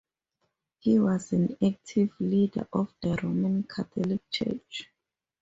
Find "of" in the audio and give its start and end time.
2.73-2.91